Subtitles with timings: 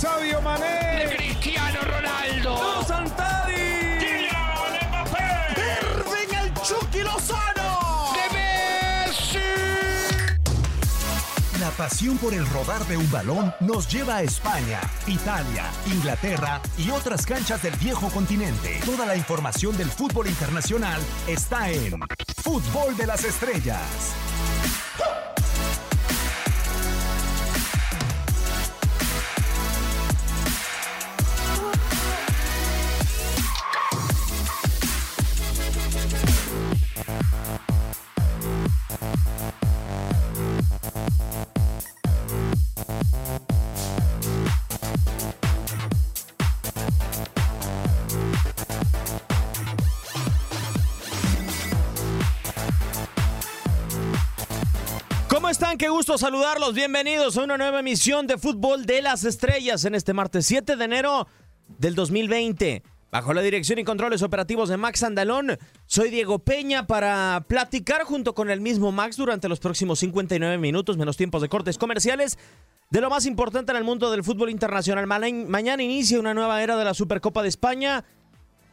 [0.00, 1.12] Sabio Mané.
[1.16, 2.84] Cristiano Ronaldo.
[2.86, 3.98] Santari.
[3.98, 5.26] Kylian Mbappé.
[5.82, 8.12] Irving el Chucky Lozano.
[8.14, 9.40] De Messi.
[11.58, 16.90] La pasión por el rodar de un balón nos lleva a España, Italia, Inglaterra y
[16.90, 18.78] otras canchas del viejo continente.
[18.84, 21.98] Toda la información del fútbol internacional está en
[22.40, 24.14] Fútbol de las Estrellas.
[55.48, 55.78] ¿Cómo están?
[55.78, 56.74] Qué gusto saludarlos.
[56.74, 60.84] Bienvenidos a una nueva emisión de Fútbol de las Estrellas en este martes 7 de
[60.84, 61.26] enero
[61.78, 62.82] del 2020.
[63.10, 65.56] Bajo la dirección y controles operativos de Max Andalón,
[65.86, 70.98] soy Diego Peña para platicar junto con el mismo Max durante los próximos 59 minutos,
[70.98, 72.36] menos tiempos de cortes comerciales,
[72.90, 75.06] de lo más importante en el mundo del fútbol internacional.
[75.06, 78.04] Ma- Mañana inicia una nueva era de la Supercopa de España.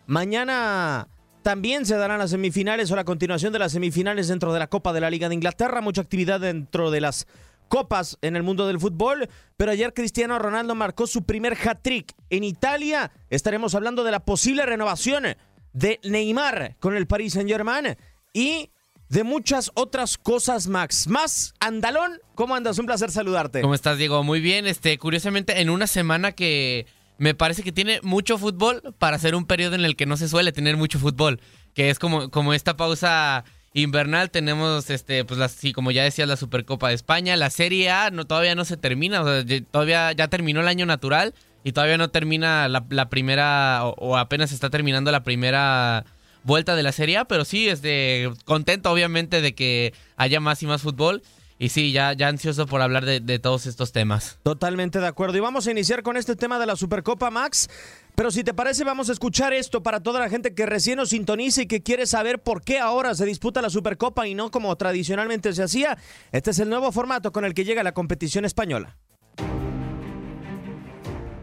[0.08, 1.08] Mañana
[1.46, 4.94] también se darán las semifinales o la continuación de las semifinales dentro de la Copa
[4.94, 5.80] de la Liga de Inglaterra.
[5.80, 7.28] Mucha actividad dentro de las
[7.68, 9.30] copas en el mundo del fútbol.
[9.56, 12.16] Pero ayer Cristiano Ronaldo marcó su primer hat-trick.
[12.32, 15.38] En Italia estaremos hablando de la posible renovación
[15.72, 17.96] de Neymar con el Paris Saint-Germain
[18.34, 18.72] y
[19.10, 21.08] de muchas otras cosas, Max.
[21.08, 22.80] Más Andalón, ¿cómo andas?
[22.80, 23.62] Un placer saludarte.
[23.62, 24.24] ¿Cómo estás, Diego?
[24.24, 24.66] Muy bien.
[24.66, 29.46] Este, curiosamente, en una semana que me parece que tiene mucho fútbol para ser un
[29.46, 31.40] periodo en el que no se suele tener mucho fútbol,
[31.74, 34.32] que es como, como esta pausa invernal.
[34.32, 38.10] Tenemos este pues las sí como ya decías la Supercopa de España la Serie A
[38.10, 41.34] no todavía no se termina o sea, todavía ya terminó el año natural
[41.64, 46.06] y todavía no termina la, la primera o, o apenas está terminando la primera
[46.44, 50.68] vuelta de la Serie A pero sí este contento obviamente de que haya más y
[50.68, 51.22] más fútbol
[51.58, 55.38] y sí ya ya ansioso por hablar de, de todos estos temas Totalmente de acuerdo.
[55.38, 57.70] Y vamos a iniciar con este tema de la Supercopa, Max.
[58.16, 61.10] Pero si te parece, vamos a escuchar esto para toda la gente que recién nos
[61.10, 64.76] sintoniza y que quiere saber por qué ahora se disputa la Supercopa y no como
[64.76, 65.98] tradicionalmente se hacía.
[66.32, 68.96] Este es el nuevo formato con el que llega la competición española.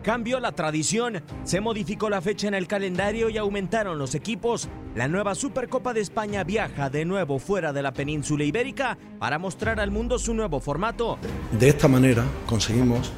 [0.03, 4.69] Cambió la tradición, se modificó la fecha en el calendario y aumentaron los equipos.
[4.97, 9.79] La nueva Supercopa de España viaja de nuevo fuera de la península ibérica para mostrar
[9.79, 11.19] al mundo su nuevo formato.
[11.53, 13.13] De esta manera conseguimos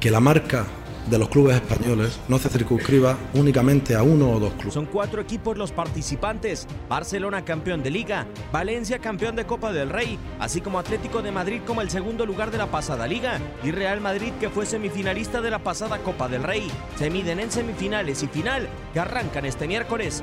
[0.00, 0.66] que la marca
[1.10, 4.74] de los clubes españoles no se circunscriba únicamente a uno o dos clubes.
[4.74, 6.66] Son cuatro equipos los participantes.
[6.88, 11.60] Barcelona campeón de liga, Valencia campeón de Copa del Rey, así como Atlético de Madrid
[11.66, 15.50] como el segundo lugar de la pasada liga y Real Madrid que fue semifinalista de
[15.50, 16.70] la pasada Copa del Rey.
[16.98, 20.22] Se miden en semifinales y final que arrancan este miércoles.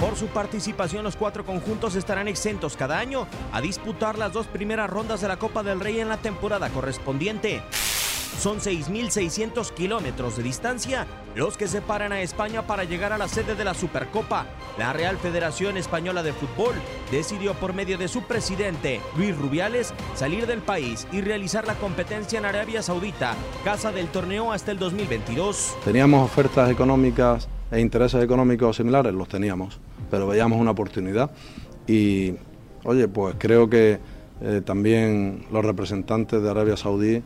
[0.00, 4.90] Por su participación, los cuatro conjuntos estarán exentos cada año a disputar las dos primeras
[4.90, 7.62] rondas de la Copa del Rey en la temporada correspondiente.
[8.38, 13.54] Son 6.600 kilómetros de distancia los que separan a España para llegar a la sede
[13.54, 14.46] de la Supercopa.
[14.78, 16.74] La Real Federación Española de Fútbol
[17.10, 22.38] decidió por medio de su presidente, Luis Rubiales, salir del país y realizar la competencia
[22.38, 23.34] en Arabia Saudita,
[23.64, 25.74] casa del torneo hasta el 2022.
[25.84, 29.80] Teníamos ofertas económicas e intereses económicos similares, los teníamos,
[30.10, 31.30] pero veíamos una oportunidad
[31.86, 32.34] y,
[32.84, 33.98] oye, pues creo que
[34.40, 37.22] eh, también los representantes de Arabia Saudí eh,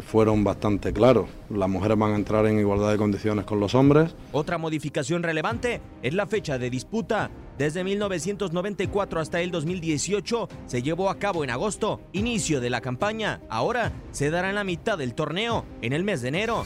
[0.00, 1.28] fueron bastante claros.
[1.50, 4.14] Las mujeres van a entrar en igualdad de condiciones con los hombres.
[4.32, 7.30] Otra modificación relevante es la fecha de disputa.
[7.58, 13.40] Desde 1994 hasta el 2018 se llevó a cabo en agosto, inicio de la campaña.
[13.48, 16.64] Ahora se dará en la mitad del torneo, en el mes de enero.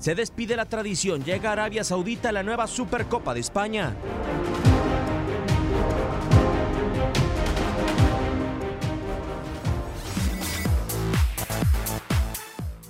[0.00, 3.94] Se despide la tradición, llega a Arabia Saudita la nueva Supercopa de España.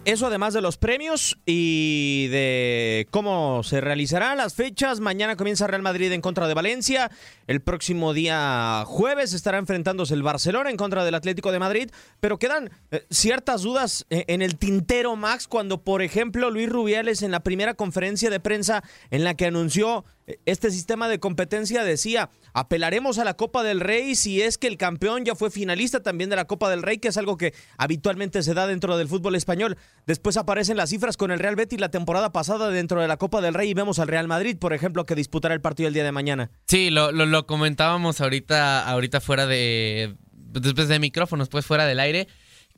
[0.04, 4.98] Eso además de los premios y de cómo se realizarán las fechas.
[4.98, 7.08] Mañana comienza Real Madrid en contra de Valencia.
[7.46, 11.90] El próximo día jueves estará enfrentándose el Barcelona en contra del Atlético de Madrid.
[12.18, 17.22] Pero quedan eh, ciertas dudas eh, en el tintero, Max, cuando por ejemplo Luis Rubiales
[17.22, 18.82] en la primera conferencia de prensa
[19.12, 20.04] en la que anunció
[20.46, 24.76] este sistema de competencia decía, apelaremos a la Copa del Rey si es que el
[24.76, 28.42] campeón ya fue finalista también de la Copa del Rey, que es algo que habitualmente
[28.42, 29.76] se da dentro del fútbol español.
[30.06, 33.40] Después aparecen las cifras con el Real Betis la temporada pasada dentro de la Copa
[33.40, 36.04] del Rey y vemos al Real Madrid, por ejemplo, que disputará el partido el día
[36.04, 36.50] de mañana.
[36.66, 42.28] Sí, lo, comentábamos ahorita, ahorita fuera de, después de micrófonos, pues fuera del aire,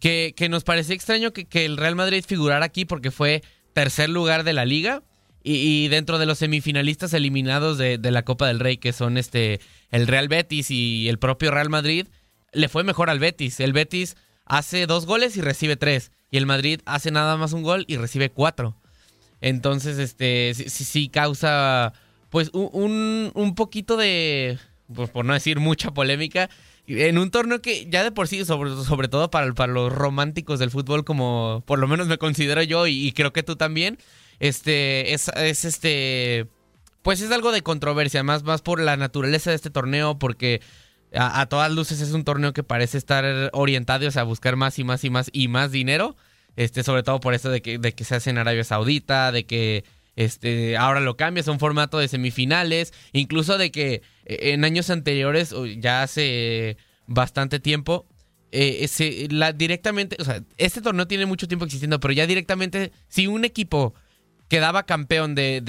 [0.00, 3.42] que, que nos parecía extraño que, que el Real Madrid figurara aquí porque fue
[3.74, 5.02] tercer lugar de la liga
[5.46, 9.60] y, dentro de los semifinalistas eliminados de, la Copa del Rey, que son este
[9.90, 12.06] el Real Betis y el propio Real Madrid,
[12.52, 13.60] le fue mejor al Betis.
[13.60, 16.12] El Betis hace dos goles y recibe tres.
[16.30, 18.74] Y el Madrid hace nada más un gol y recibe cuatro.
[19.42, 21.92] Entonces, este, sí, sí causa,
[22.30, 24.58] pues, un, un poquito de,
[24.94, 26.48] pues, por no decir mucha polémica,
[26.86, 30.58] en un torneo que ya de por sí, sobre, sobre todo para, para los románticos
[30.58, 33.98] del fútbol, como por lo menos me considero yo y creo que tú también,
[34.40, 35.28] este, es,
[35.64, 36.46] este,
[37.02, 40.60] pues es algo de controversia, más, más por la naturaleza de este torneo, porque
[41.14, 45.04] a, todas luces es un torneo que parece estar orientado a buscar más y más
[45.04, 46.16] y más y más dinero,
[46.56, 49.44] este, sobre todo por eso de que, de que se hace en Arabia Saudita, de
[49.44, 49.84] que
[50.16, 54.90] este, ahora lo cambia, es un formato de semifinales, incluso de que eh, en años
[54.90, 56.76] anteriores, ya hace
[57.06, 58.06] bastante tiempo,
[58.52, 58.88] eh,
[59.56, 63.94] directamente, o sea, este torneo tiene mucho tiempo existiendo, pero ya directamente, si un equipo
[64.48, 65.60] quedaba campeón de,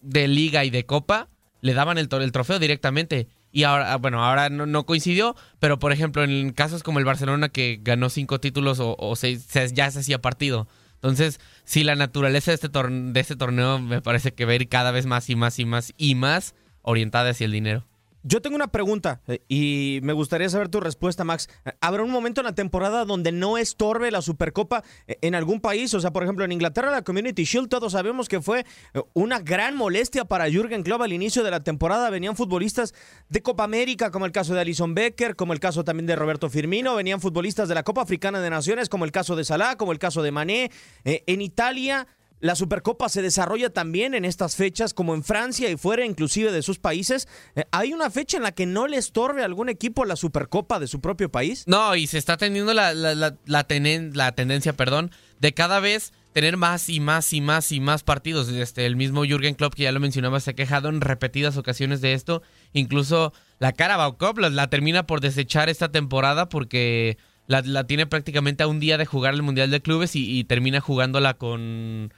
[0.00, 1.28] de, liga y de copa,
[1.60, 3.28] le daban el, el trofeo directamente.
[3.52, 7.48] Y ahora, ah, bueno, ahora no, coincidió, pero por ejemplo, en casos como el Barcelona
[7.48, 10.68] que ganó cinco títulos o, seis, ya se hacía partido.
[10.94, 14.68] Entonces, si la naturaleza de este, de este torneo me parece que va a ir
[14.68, 17.86] cada vez más y más y más y más orientada hacia el dinero.
[18.28, 21.48] Yo tengo una pregunta eh, y me gustaría saber tu respuesta, Max.
[21.80, 25.94] ¿Habrá un momento en la temporada donde no estorbe la Supercopa eh, en algún país?
[25.94, 29.38] O sea, por ejemplo, en Inglaterra la Community Shield todos sabemos que fue eh, una
[29.38, 32.10] gran molestia para Jürgen Klopp al inicio de la temporada.
[32.10, 32.94] Venían futbolistas
[33.28, 36.50] de Copa América, como el caso de Alison Becker, como el caso también de Roberto
[36.50, 36.96] Firmino.
[36.96, 40.00] Venían futbolistas de la Copa Africana de Naciones, como el caso de Salah, como el
[40.00, 40.72] caso de Mané.
[41.04, 42.08] en Italia
[42.40, 46.62] la Supercopa se desarrolla también en estas fechas, como en Francia y fuera inclusive de
[46.62, 47.28] sus países.
[47.54, 50.78] Eh, ¿Hay una fecha en la que no le estorbe a algún equipo la Supercopa
[50.78, 51.64] de su propio país?
[51.66, 57.00] No, y se está teniendo la, la, tendencia perdón, de cada vez tener más y
[57.00, 58.48] más y más y más partidos.
[58.48, 62.02] Este, el mismo Jürgen Klopp, que ya lo mencionaba, se ha quejado en repetidas ocasiones
[62.02, 62.42] de esto.
[62.74, 67.16] Incluso la Carabao Cup la, termina por desechar esta temporada porque
[67.46, 71.34] la, tiene prácticamente a un día de jugar el Mundial de Clubes y termina jugándola
[71.34, 72.12] con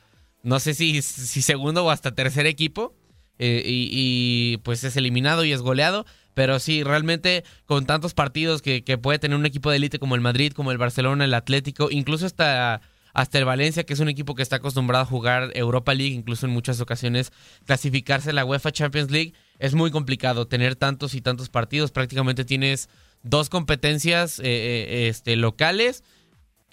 [0.48, 2.94] no sé si, si segundo o hasta tercer equipo.
[3.38, 6.06] Eh, y, pues es eliminado y es goleado.
[6.32, 10.22] Pero sí, realmente con tantos partidos que, puede tener un equipo de élite como el
[10.22, 12.80] Madrid, como el Barcelona, el Atlético, incluso hasta,
[13.12, 16.46] hasta el Valencia, que es un equipo que está acostumbrado a jugar Europa League, incluso
[16.46, 17.30] en muchas ocasiones
[17.66, 21.90] clasificarse a la UEFA Champions League, es muy complicado tener tantos y tantos partidos.
[21.90, 22.88] Prácticamente tienes
[23.22, 26.04] dos competencias eh, eh, este, locales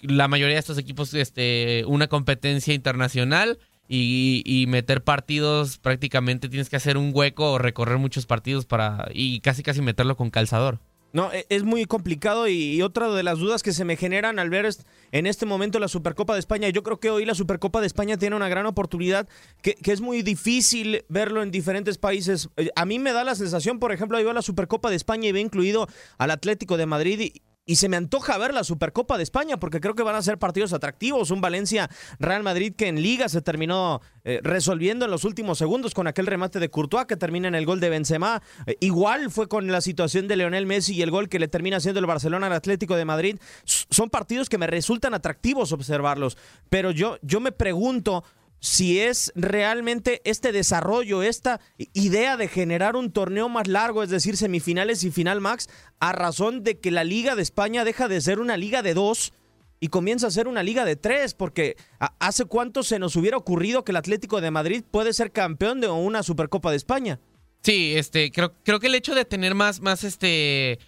[0.08, 3.58] la mayoría de estos equipos este, una competencia internacional
[3.88, 9.40] y, meter partidos prácticamente tienes que hacer un hueco o recorrer muchos partidos para y
[9.40, 10.80] casi casi meterlo con calzador.
[11.12, 14.50] No, e, es muy complicado y, otra de las dudas que se me generan al
[14.50, 14.68] ver
[15.12, 18.16] en este momento la Supercopa de España, yo creo que hoy la Supercopa de España
[18.16, 19.28] tiene una gran oportunidad
[19.62, 22.48] que, que es muy difícil verlo en diferentes países.
[22.56, 25.28] Eh, a mí me da la sensación, por ejemplo, ahí va la Supercopa de España
[25.28, 25.86] y ve incluido
[26.18, 29.80] al Atlético de Madrid y, y se me antoja ver la Supercopa de España porque
[29.80, 31.32] creo que van a ser partidos atractivos.
[31.32, 36.06] Un Valencia-Real Madrid que en Liga se terminó eh, resolviendo en los últimos segundos con
[36.06, 38.40] aquel remate de Courtois que termina en el gol de Benzema.
[38.66, 41.78] Eh, igual fue con la situación de Leonel Messi y el gol que le termina
[41.78, 43.38] haciendo el Barcelona al Atlético de Madrid.
[43.64, 46.38] son partidos que me resultan atractivos observarlos.
[46.70, 48.22] Pero yo, yo me pregunto
[48.60, 51.60] si es realmente este desarrollo, esta
[51.92, 55.68] idea de generar un torneo más largo, es decir, semifinales y final max,
[56.00, 59.32] a razón de que la Liga de España deja de ser una liga de dos
[59.78, 61.76] y comienza a ser una liga de tres, porque
[62.18, 65.88] hace cuánto se nos hubiera ocurrido que el Atlético de Madrid puede ser campeón de
[65.88, 67.20] una Supercopa de España.
[67.62, 70.78] Sí, este, creo, creo que el hecho de tener más, más este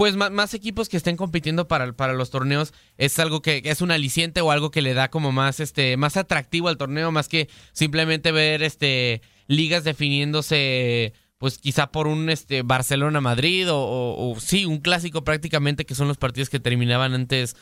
[0.00, 3.90] pues más, equipos que estén compitiendo para, para los torneos es algo que es un
[3.90, 7.50] aliciente o algo que le da como más este más atractivo al torneo más que
[7.74, 14.78] simplemente ver este ligas definiéndose pues quizá por un este Barcelona Madrid o, sí un
[14.78, 17.54] clásico prácticamente que son los partidos que terminaban antes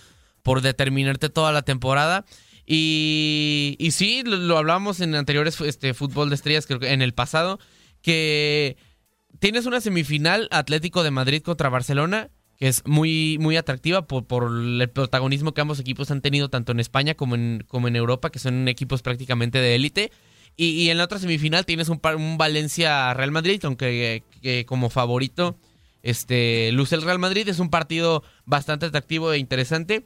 [0.44, 2.24] por determinarte toda la temporada.
[2.64, 7.02] Y, y sí lo, lo hablamos en anteriores este fútbol de estrellas creo que en
[7.02, 7.58] el pasado
[8.00, 8.76] que
[9.38, 14.90] tienes una semifinal Atlético de Madrid contra Barcelona, que es muy, muy atractiva por, el
[14.90, 18.38] protagonismo que ambos equipos han tenido tanto en España como en, como en Europa, que
[18.38, 20.12] son equipos prácticamente de élite.
[20.56, 24.24] Y, en la otra semifinal tienes un, un Valencia-Real Madrid, aunque
[24.66, 25.56] como favorito
[26.02, 27.48] este, luce el Real Madrid.
[27.48, 30.04] Es un partido bastante atractivo e interesante.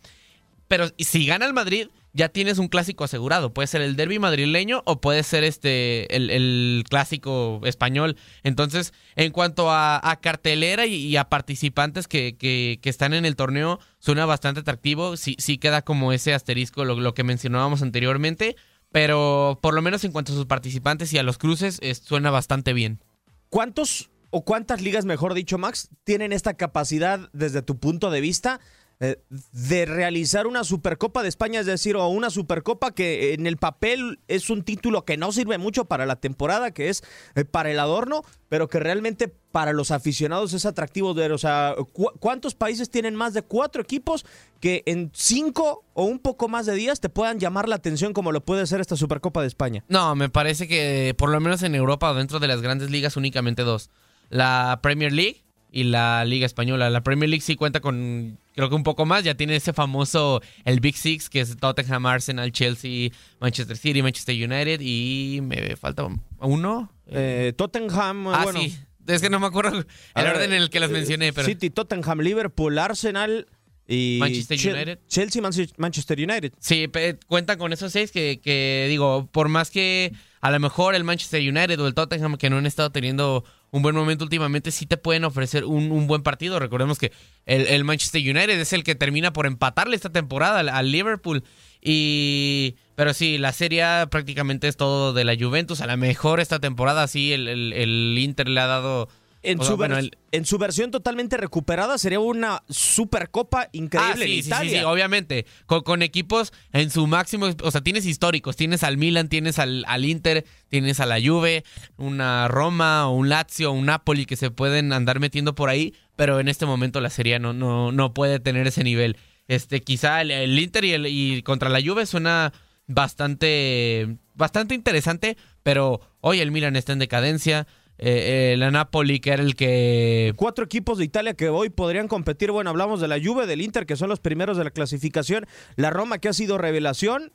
[0.69, 3.53] Pero si gana el Madrid, ya tienes un clásico asegurado.
[3.53, 8.17] Puede ser el derby madrileño o puede ser este el, clásico español.
[8.43, 14.27] Entonces, en cuanto a, cartelera y, a participantes que, que, están en el torneo, suena
[14.27, 15.17] bastante atractivo.
[15.17, 18.57] Sí, sí queda como ese asterisco, lo, que mencionábamos anteriormente.
[18.91, 22.75] Pero por lo menos en cuanto a sus participantes y a los cruces, suena bastante
[22.75, 23.03] bien.
[23.49, 28.61] ¿Cuántos o cuántas ligas, mejor dicho, Max, tienen esta capacidad desde tu punto de vista?
[29.05, 33.57] Eh, de realizar una Supercopa de España, es decir, o una Supercopa que en el
[33.57, 37.03] papel es un título que no sirve mucho para la temporada, que es
[37.35, 41.33] eh, para el adorno, pero que realmente para los aficionados es atractivo ver.
[41.33, 41.75] O sea,
[42.21, 44.25] ¿cuántos países tienen más de cuatro equipos
[44.61, 48.31] que en cinco o un poco más de días te puedan llamar la atención como
[48.31, 49.85] lo puede ser esta Supercopa de España?
[49.89, 53.63] No, me parece que por lo menos en Europa dentro de las grandes ligas únicamente
[53.63, 53.91] dos.
[54.31, 55.43] La Premier League
[55.73, 56.91] y la Liga Española.
[56.91, 59.25] La Premier League sí cuenta con, creo que un poco más.
[59.25, 63.11] Ya tiene ese famoso, el Big Six, que es Tottenham, Arsenal, Chelsea,
[63.41, 66.07] Manchester City, Manchester United y me falta
[66.39, 66.93] uno.
[67.07, 68.61] Eh, Tottenham, ah, bueno.
[68.61, 68.79] sí.
[69.07, 71.49] Es que no me acuerdo el orden en el que las mencioné, pero...
[71.49, 73.49] City, Tottenham, Liverpool, Arsenal
[73.87, 74.99] y Manchester United.
[75.09, 75.43] Chelsea,
[75.77, 76.53] Manchester United.
[76.59, 76.91] Sí,
[77.27, 81.41] cuentan con esos seis que, que, digo, por más que a lo mejor el Manchester
[81.41, 84.97] United o el Tottenham que no han estado teniendo un buen momento últimamente, sí te
[84.97, 86.59] pueden ofrecer un, buen partido.
[86.59, 87.13] Recordemos que
[87.47, 91.45] el, Manchester United es el que termina por empatarle esta temporada al, Liverpool.
[91.81, 92.77] Y.
[92.97, 95.81] Pero sí, la serie prácticamente es todo de la Juventus.
[95.81, 99.09] A lo mejor esta temporada sí el, el Inter le ha dado
[99.43, 104.71] en, su en su versión totalmente recuperada sería una supercopa increíble ah, sí, en Italia.
[104.71, 105.47] Sí, sí, obviamente.
[105.67, 107.49] Con, equipos en su máximo.
[107.63, 108.57] O sea, tienes históricos.
[108.57, 111.65] Tienes al Milan, tienes al, al, Inter, tienes a la Juve,
[111.97, 115.95] una Roma, un Lazio, un Napoli que se pueden andar metiendo por ahí.
[116.15, 119.17] Pero en este momento la serie no, no, no puede tener ese nivel.
[119.49, 122.53] Este, quizá el, Inter y, el, y contra la Juve suena
[122.87, 125.37] bastante, bastante interesante.
[125.65, 127.67] Pero hoy el Milan está en decadencia.
[128.05, 130.33] Eh, eh, la Napoli, que era el que...
[130.35, 132.51] Cuatro equipos de Italia que hoy podrían competir.
[132.51, 135.47] Bueno, hablamos de la Juve, del Inter, que son los primeros de la clasificación.
[135.77, 137.31] La Roma, que ha sido revelación.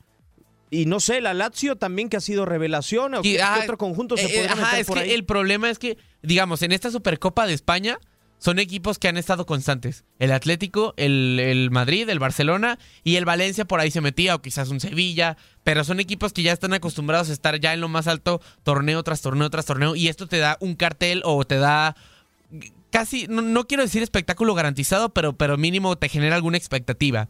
[0.70, 3.14] Y no sé, la Lazio también que ha sido revelación.
[3.14, 5.98] ¿O qué, ah, otro conjunto se eh, puede meter es que El problema es que,
[6.22, 7.98] digamos, en esta Supercopa de España
[8.40, 10.04] son equipos que han estado constantes.
[10.20, 14.70] El Atlético, el, Madrid, el Barcelona y el Valencia por ahí se metía, o quizás
[14.70, 18.08] un Sevilla, pero son equipos que ya están acostumbrados a estar ya en lo más
[18.08, 21.96] alto, torneo tras torneo tras torneo, y esto te da un cartel o te da
[22.92, 27.28] casi, no, quiero decir espectáculo garantizado, pero, pero mínimo te genera alguna expectativa.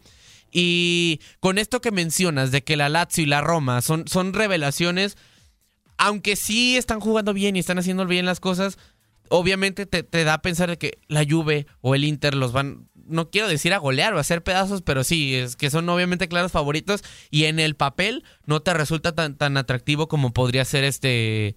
[0.52, 5.18] Y con esto que mencionas de que la Lazio y la Roma son, son revelaciones,
[5.98, 8.78] aunque sí están jugando bien y están haciendo bien las cosas,
[9.30, 13.30] obviamente te, da a pensar de que la Juve o el Inter los van no
[13.30, 16.52] quiero decir a golear o a hacer pedazos, pero sí, es que son obviamente claros
[16.52, 21.56] favoritos y en el papel no te resulta tan, tan atractivo como podría ser este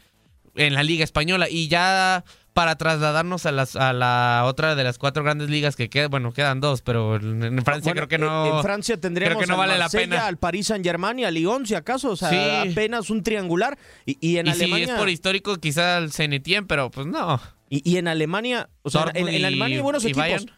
[0.55, 1.49] en la Liga Española.
[1.51, 5.89] Y ya para trasladarnos a, las, a la otra de las cuatro grandes ligas que
[5.89, 8.57] quedan, bueno, quedan dos, pero en Francia Bueno, creo que no.
[8.59, 10.27] En Francia tendríamos creo que no al vale la pena.
[10.27, 12.71] al Paris Saint Germain y al Lyon, si acaso, o sea, Sí.
[12.71, 13.79] apenas un triangular.
[14.05, 14.87] Y, y en y Alemania.
[14.87, 17.41] si es por histórico, quizá el Zenitien, pero pues no.
[17.71, 20.19] Y, y en Alemania, o sea, en, Alemania hay buenos equipos.
[20.23, 20.51] Bayern.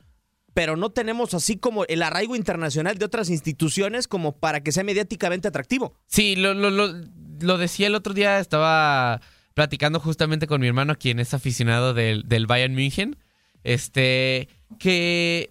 [0.55, 4.83] Pero no tenemos así como el arraigo internacional de otras instituciones como para que sea
[4.83, 5.95] mediáticamente atractivo.
[6.07, 6.93] Sí, lo, lo, lo,
[7.41, 9.21] lo decía el otro día, estaba
[9.55, 13.17] platicando justamente con mi hermano, quien es aficionado del, del Bayern München,
[13.65, 15.51] este, que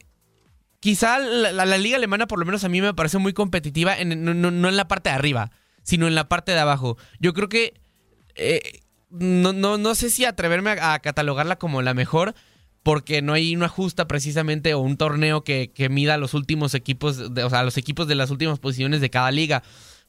[0.79, 3.97] quizá la, la- la liga alemana, por lo menos a mí me parece muy competitiva,
[3.97, 5.51] en- no, no- no en la parte de arriba,
[5.83, 6.97] sino en la parte de abajo.
[7.19, 7.73] Yo creo que
[8.35, 12.33] eh, no, no, no sé si atreverme a, catalogarla como la mejor,
[12.83, 17.19] porque no hay una justa precisamente o un torneo que, que mida los últimos equipos,
[17.19, 19.61] o sea, los equipos de las últimas posiciones de cada liga.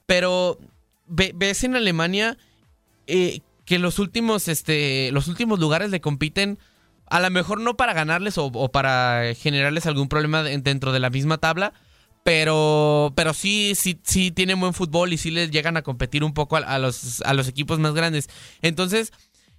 [0.06, 0.58] Pero
[1.06, 2.38] ve- ves en Alemania
[3.06, 6.58] eh, que los últimos, este, los últimos lugares le compiten,
[7.06, 11.10] a lo mejor no para ganarles o, para generarles algún problema de- dentro de la
[11.10, 11.74] misma tabla,
[12.22, 16.34] pero, pero sí, sí, sí tienen buen fútbol y sí les llegan a competir un
[16.34, 18.28] poco a, los, a los equipos más grandes.
[18.62, 19.12] Entonces,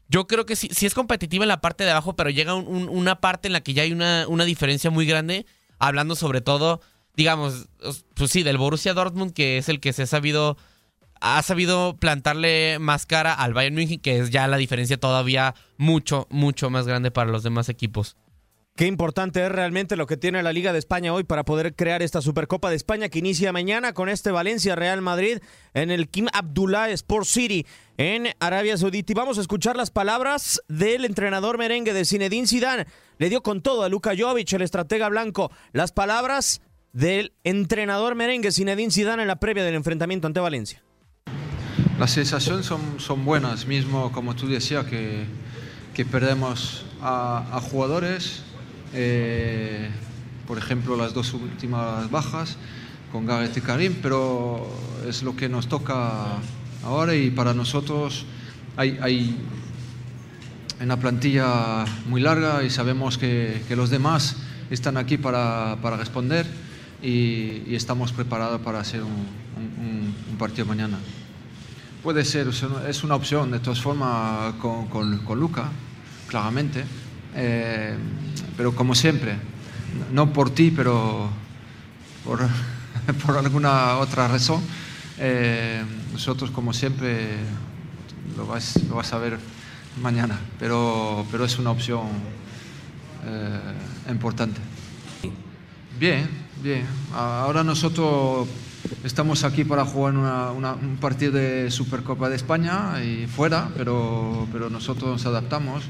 [0.09, 2.67] yo creo que sí, sí es competitiva en la parte de abajo, pero llega un-
[2.67, 5.45] un- una parte en la que ya hay una, una diferencia muy grande,
[5.79, 6.81] hablando sobre todo,
[7.15, 10.57] digamos, os- pues sí, del Borussia Dortmund, que es el que se ha sabido,
[11.21, 16.27] ha sabido plantarle más cara al Bayern München, que es ya la diferencia todavía mucho,
[16.29, 18.15] mucho más grande para los demás equipos.
[18.75, 22.01] Qué importante es realmente lo que tiene la Liga de España hoy para poder crear
[22.01, 25.37] esta Supercopa de España que inicia mañana con este Valencia Real Madrid
[25.75, 29.11] en el Kim Abdullah Sport City en Arabia Saudita.
[29.11, 32.87] Y vamos a escuchar las palabras del entrenador merengue de Zinedine Zidane.
[33.19, 35.51] Le dio con todo a Luka Jovic, el estratega blanco.
[35.71, 36.59] Las palabras
[36.93, 40.81] del entrenador merengue Zinedine Zidane en la previa del enfrentamiento ante Valencia.
[41.99, 45.27] Las sensaciones son, buenas, mismo como tú decías, que,
[46.05, 48.41] perdemos a jugadores,
[48.93, 49.89] eh,
[50.47, 52.57] por ejemplo las dos últimas bajas
[53.11, 54.67] con Gareth y Karim, pero
[55.07, 56.37] es lo que nos toca
[56.83, 58.25] ahora y para nosotros
[58.75, 59.37] hay, hay
[60.81, 64.35] una plantilla muy larga y sabemos que, que los demás
[64.71, 66.45] están aquí para, para responder
[67.01, 70.97] y, y estamos preparados para hacer un, un- un partido mañana.
[72.01, 75.69] Puede ser, es una- opción, de todas formas, con, con- con Luca,
[76.27, 76.83] claramente.
[77.35, 77.95] Eh,
[78.57, 79.35] pero como siempre,
[80.11, 81.29] no por ti, pero
[82.23, 82.39] por,
[83.25, 84.61] por alguna otra razón,
[85.17, 87.37] eh, nosotros, como siempre,
[88.37, 89.37] lo vas, lo vas a ver
[90.01, 92.07] mañana, pero, pero es una opción
[93.25, 93.59] eh,
[94.11, 94.59] importante.
[95.99, 96.27] Bien,
[96.61, 96.85] bien.
[97.13, 98.47] Ahora nosotros
[99.03, 104.47] estamos aquí para jugar una- una- un partido de Supercopa de España y fuera, pero,
[104.51, 105.83] pero nosotros nos adaptamos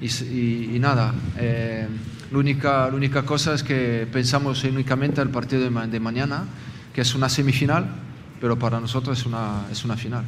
[0.00, 1.14] y, y nada.
[1.38, 1.86] eh,
[2.32, 6.44] la, única, la única cosa es que pensamos únicamente al partido de, ma- de mañana,
[6.92, 7.86] que es una semifinal,
[8.40, 10.24] pero para nosotros es una, es una final.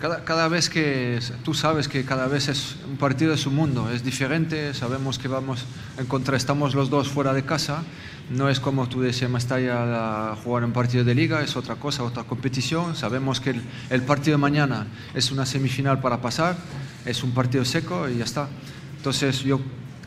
[0.00, 3.90] Cada, cada vez que tú sabes que cada vez es un partido es un mundo,
[3.90, 5.64] es diferente, sabemos que vamos
[5.98, 7.82] en contra, estamos los dos fuera de casa,
[8.30, 12.04] no es como tú decías Mestalla a jugar un partido de liga, es otra cosa,
[12.04, 13.54] otra competición, sabemos que
[13.90, 16.56] el, partido de mañana es una semifinal para pasar,
[17.04, 18.48] es un partido seco y ya está.
[18.96, 19.60] Entonces yo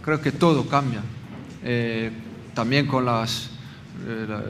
[0.03, 1.01] creo que todo cambia,
[1.63, 2.11] Eh,
[2.53, 3.49] también con las,
[4.07, 4.43] eh, la-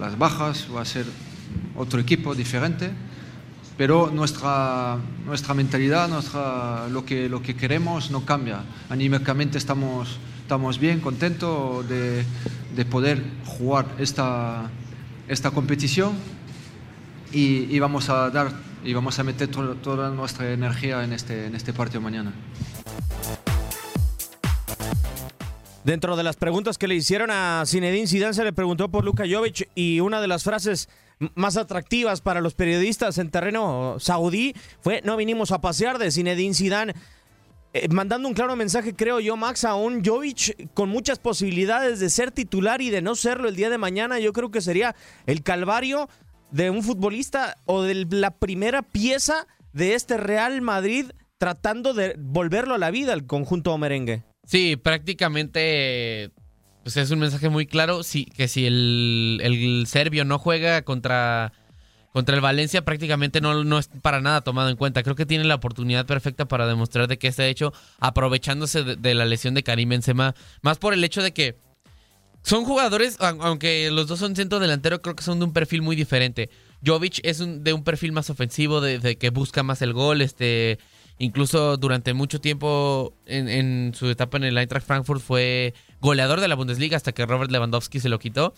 [0.00, 1.04] las bajas va a ser
[1.76, 2.90] otro equipo diferente
[3.80, 8.60] pero nuestra, nuestra mentalidad, nuestra, lo, que, lo que queremos no cambia.
[8.90, 12.22] Anímicamente estamos, estamos bien, contentos de,
[12.76, 14.70] de poder jugar esta,
[15.28, 16.12] esta competición
[17.32, 18.52] y, y vamos a dar
[18.84, 22.34] y vamos a meter to- toda nuestra energía en este, en este partido mañana.
[25.84, 29.24] Dentro de las preguntas que le hicieron a Zinedine Zidane se le preguntó por Luka
[29.26, 30.90] Jovic y una de las frases
[31.34, 36.54] más atractivas para los periodistas en terreno saudí fue no vinimos a pasear de Zinedine
[36.54, 36.94] Zidane
[37.72, 42.10] eh, mandando un claro mensaje creo yo Max a un Jovic con muchas posibilidades de
[42.10, 45.42] ser titular y de no serlo el día de mañana yo creo que sería el
[45.42, 46.08] calvario
[46.50, 52.74] de un futbolista o de la primera pieza de este Real Madrid tratando de volverlo
[52.74, 54.24] a la vida al conjunto merengue.
[54.44, 56.32] Sí, prácticamente
[56.82, 58.02] pues es un mensaje muy claro.
[58.02, 61.52] Sí, que si el, el serbio no juega contra,
[62.12, 65.02] contra el Valencia, prácticamente no, no es para nada tomado en cuenta.
[65.02, 69.14] Creo que tiene la oportunidad perfecta para demostrar de que está hecho, aprovechándose de, de
[69.14, 70.34] la lesión de Karim Benzema.
[70.62, 71.56] Más por el hecho de que
[72.42, 75.94] Son jugadores, aunque los dos son centro delantero, creo que son de un perfil muy
[75.94, 76.48] diferente.
[76.84, 80.78] Jovic es de un perfil más ofensivo, de, que busca más el gol, este...
[81.22, 86.54] Incluso durante mucho tiempo en, su etapa en el Eintracht Frankfurt fue goleador de la
[86.54, 88.54] Bundesliga hasta que Robert Lewandowski se lo quitó.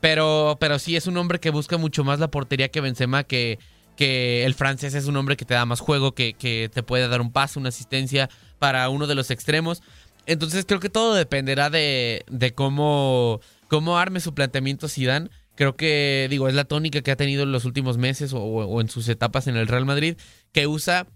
[0.00, 3.58] Pero, pero sí es un hombre que busca mucho más la portería que Benzema, que,
[3.96, 7.08] que el francés es un hombre que te da más juego, que, que te puede
[7.08, 9.82] dar un paso, una asistencia para uno de los extremos.
[10.26, 15.30] Entonces creo que todo dependerá de, de cómo, cómo arme su planteamiento Zidane.
[15.54, 18.88] Creo que, digo, es la tónica que ha tenido en los últimos meses o, en
[18.88, 20.16] sus etapas en el Real Madrid,
[20.52, 21.06] que usa,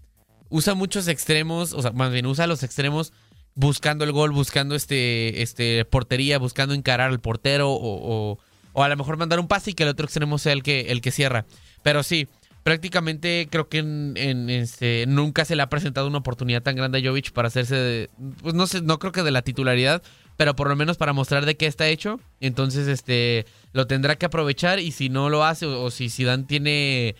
[0.49, 3.13] usa muchos extremos, o sea, más bien usa los extremos
[3.55, 8.37] buscando el gol, buscando este, este portería, buscando encarar al portero o,
[8.73, 10.81] o, a lo mejor mandar un pase y que el otro extremo sea el que,
[10.91, 11.45] el que cierra.
[11.81, 12.27] Pero sí,
[12.67, 17.01] prácticamente creo que en, este, nunca se le ha presentado una oportunidad tan grande a
[17.01, 18.09] Jovic para hacerse, de,
[18.41, 20.03] pues no sé, no creo que de la titularidad,
[20.35, 22.19] pero por lo menos para mostrar de qué está hecho.
[22.41, 27.15] Entonces, este, lo tendrá que aprovechar y si no lo hace o, si Zidane tiene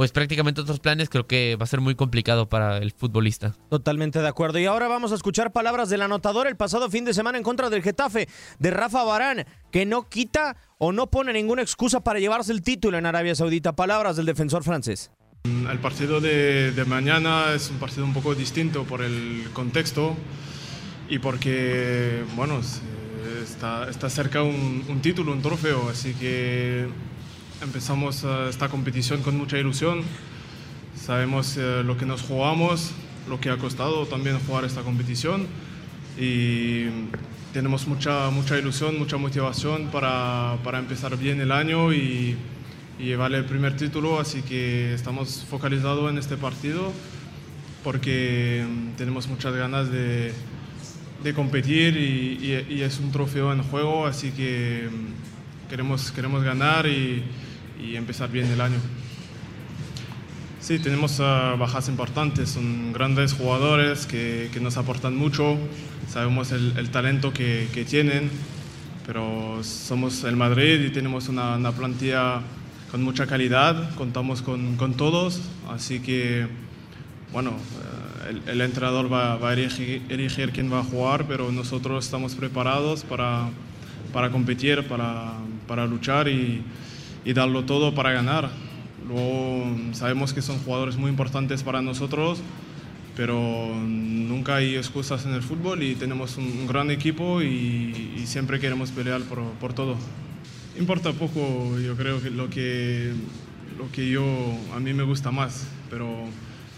[0.00, 3.54] pues prácticamente otros planes, creo que va a ser muy complicado para el futbolista.
[3.68, 4.58] Totalmente de acuerdo.
[4.58, 7.68] Y ahora vamos a escuchar palabras del anotador el pasado fin de semana en contra
[7.68, 8.26] del Getafe,
[8.58, 12.96] de Rafa Barán, que no quita o no pone ninguna excusa para llevarse el título
[12.96, 13.76] en Arabia Saudita.
[13.76, 15.10] Palabras del defensor francés.
[15.44, 20.16] El partido de, mañana es un partido un poco distinto por el contexto
[21.10, 22.62] y porque, bueno,
[23.42, 26.88] está, está cerca un, un título, un trofeo, así que
[27.62, 30.00] Empezamos eh, esta competición con mucha ilusión.
[30.94, 32.92] Sabemos eh, lo que nos jugamos,
[33.28, 35.46] lo que ha costado también jugar esta competición.
[36.18, 36.86] Y
[37.52, 42.36] tenemos mucha, mucha ilusión, mucha motivación para, para empezar bien el año y,
[42.98, 46.92] llevar el primer título, así que estamos focalizados en este partido
[47.82, 50.34] porque mm, tenemos muchas ganas de,
[51.24, 56.86] de competir y, y, es un trofeo en juego, así que mm, queremos, queremos ganar
[56.86, 57.24] y,
[57.82, 58.78] y empezar bien el año.
[60.60, 65.56] Sí, tenemos uh, bajas importantes, son grandes jugadores que, que nos aportan mucho,
[66.06, 68.30] sabemos el, el talento que, que, tienen,
[69.06, 72.42] pero somos el Madrid y tenemos una, una plantilla
[72.90, 75.40] con mucha calidad, contamos con, con todos,
[75.70, 76.46] así que,
[77.32, 81.50] bueno, uh, el, el, entrenador va, va a elegir, elegir, quién va a jugar, pero
[81.50, 83.48] nosotros estamos preparados para,
[84.12, 85.32] para competir, para,
[85.66, 86.62] para luchar y
[87.24, 88.50] y darlo todo para ganar.
[89.06, 92.40] Luego sabemos que son jugadores muy importantes para nosotros,
[93.16, 98.90] pero nunca hay excusas en el fútbol y tenemos un, gran equipo y, siempre queremos
[98.92, 99.96] pelear por, por, todo.
[100.78, 103.12] Importa poco, yo creo que lo que
[103.80, 104.24] lo que yo
[104.74, 106.06] a mí me gusta más, pero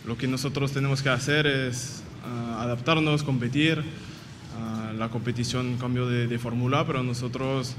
[0.07, 3.81] lo que nosotros tenemos que hacer es uh, adaptarnos, competir.
[3.81, 7.75] Uh, la competición cambió de, de fórmula, pero nosotros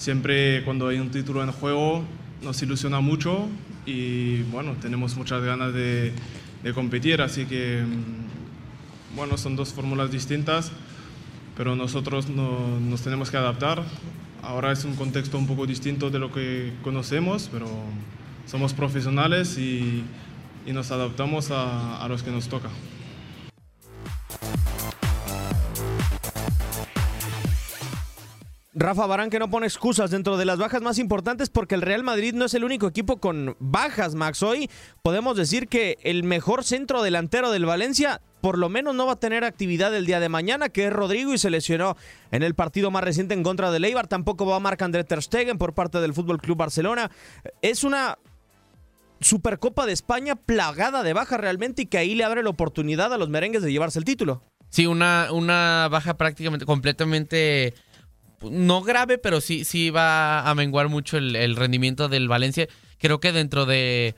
[0.00, 2.02] siempre cuando hay un título en juego
[2.42, 3.48] nos ilusiona mucho
[3.84, 6.14] y bueno, tenemos muchas ganas de,
[6.74, 10.72] competir, así que mm, bueno, son dos fórmulas distintas,
[11.54, 13.82] pero nosotros nos tenemos que adaptar.
[14.42, 17.66] Ahora es un contexto un poco distinto de lo que conocemos, pero
[18.46, 20.02] somos profesionales y,
[20.66, 22.68] nos adaptamos a los que nos toca.
[28.80, 32.02] Rafa Barán que no pone excusas dentro de las bajas más importantes porque el Real
[32.02, 34.42] Madrid no es el único equipo con bajas, Max.
[34.42, 34.70] Hoy
[35.02, 39.20] podemos decir que el mejor centro delantero del Valencia por lo menos no va a
[39.20, 41.94] tener actividad el día de mañana, que es Rodrigo y se lesionó
[42.30, 44.06] en el partido más reciente en contra de Leibar.
[44.06, 47.10] Tampoco va a marcar André Ter Stegen por parte del Fútbol Club Barcelona.
[47.60, 48.16] Es una
[49.20, 53.18] Supercopa de España plagada de bajas realmente y que ahí le abre la oportunidad a
[53.18, 54.42] los merengues de llevarse el título.
[54.70, 57.74] Sí, una, una baja prácticamente completamente
[58.42, 62.68] no grave, pero sí, sí va a menguar mucho el, rendimiento del Valencia.
[62.98, 64.14] Creo que dentro de.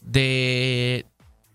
[0.00, 1.06] de.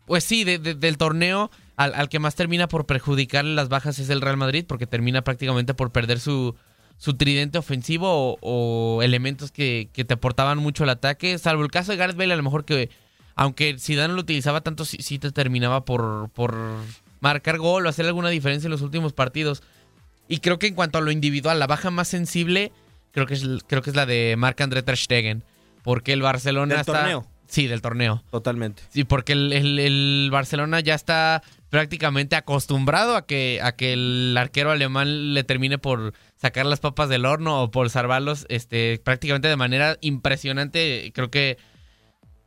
[0.05, 1.51] Pues sí, del torneo.
[1.75, 5.73] Al, que más termina por perjudicarle las bajas es el Real Madrid, porque termina prácticamente
[5.73, 6.55] por perder su,
[6.97, 11.37] su tridente ofensivo o, elementos que, te aportaban mucho el ataque.
[11.39, 12.89] Salvo el caso de Gareth Bale, a lo mejor que,
[13.35, 16.55] aunque Zidane lo utilizaba tanto, sí, sí te terminaba por, por
[17.21, 19.63] marcar gol o hacer alguna diferencia en los últimos partidos.
[20.27, 22.71] Y creo que en cuanto a lo individual, la baja más sensible,
[23.11, 25.43] creo que es, creo que es la de Marc-André Ter Stegen.
[25.83, 26.93] Porque el Barcelona ¿Del está...
[26.93, 27.27] torneo?
[27.53, 28.23] Sí, del torneo.
[28.31, 28.81] Totalmente.
[28.89, 35.35] Sí, porque el, Barcelona ya está prácticamente acostumbrado a que, a que el arquero alemán
[35.35, 39.97] le termine por sacar las papas del horno o por salvarlos este, prácticamente de manera
[40.01, 41.11] impresionante.
[41.13, 41.59] Creo que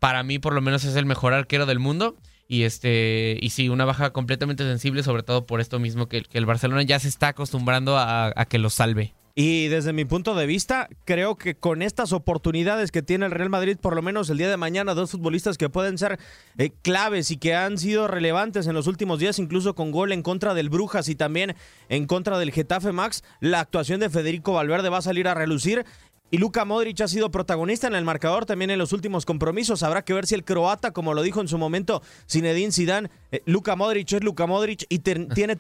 [0.01, 2.17] para mí por lo menos es el mejor arquero del mundo.
[2.49, 6.47] Y este, y sí, una baja completamente sensible, sobre todo por esto mismo que, el
[6.47, 9.15] Barcelona ya se está acostumbrando a, que lo salve.
[9.39, 13.51] Y desde mi punto de vista, creo que con estas oportunidades que tiene el Real
[13.51, 16.19] Madrid, por lo menos el día de mañana, dos futbolistas que pueden ser
[16.57, 20.23] eh, claves y que han sido relevantes en los últimos días, incluso con gol en
[20.23, 21.55] contra del Brujas y también
[21.91, 25.85] en contra del Getafe Max, la actuación de Federico Valverde va a salir a relucir.
[26.31, 29.83] Y Luka Modric ha sido protagonista en el marcador también en los últimos compromisos.
[29.83, 33.43] Habrá que ver si el croata, como lo dijo en su momento Zinedine Zidane, eh,
[33.47, 34.99] Luka Modric es Luka Modric y
[35.35, 35.57] tiene,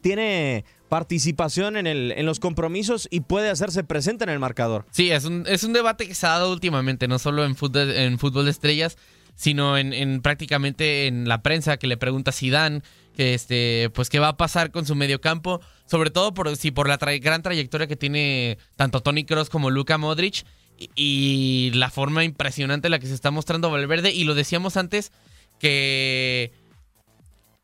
[0.00, 4.86] tiene participación en, el, en los compromisos y puede hacerse presente en el marcador.
[4.92, 7.90] Sí, es un, es un debate que se ha dado últimamente, no solo en fútbol,
[7.90, 8.96] en fútbol de estrellas,
[9.36, 12.82] sino en, en prácticamente en la prensa que le pregunta a Zidane
[13.16, 16.88] que este pues qué va a pasar con su mediocampo, sobre todo por si por
[16.88, 20.44] la gran trayectoria que tiene tanto Tony Cross como Luka Modric
[20.78, 24.76] y, y, la forma impresionante en la que se está mostrando Valverde y lo decíamos
[24.76, 25.12] antes
[25.58, 26.52] que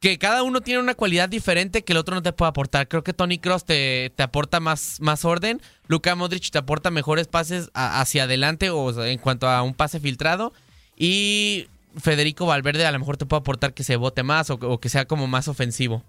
[0.00, 2.88] que cada uno tiene una cualidad diferente que el otro no te puede aportar.
[2.88, 7.28] Creo que Tony Cross te, te aporta más, más orden, Luka Modric te aporta mejores
[7.28, 10.52] pases hacia adelante o en cuanto a un pase filtrado
[10.96, 14.88] y Federico Valverde a lo mejor te puede aportar que se vote más o, que
[14.88, 16.02] sea como más ofensivo.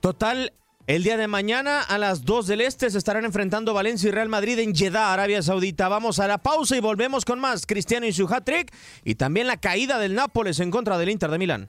[0.00, 0.52] Total,
[0.86, 4.28] el día de mañana a las 2 del Este se estarán enfrentando Valencia y Real
[4.28, 5.88] Madrid en Jeddah, Arabia Saudita.
[5.88, 8.72] Vamos a la pausa y volvemos con más Cristiano y su hat-trick
[9.04, 11.68] y también la caída del Nápoles en contra del Inter de Milán.